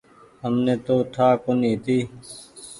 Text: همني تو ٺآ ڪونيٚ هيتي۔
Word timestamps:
همني 0.43 0.75
تو 0.85 0.95
ٺآ 1.13 1.27
ڪونيٚ 1.43 1.73
هيتي۔ 1.73 1.97